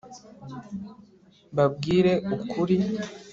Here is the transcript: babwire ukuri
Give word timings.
babwire 1.55 2.13
ukuri 2.35 2.75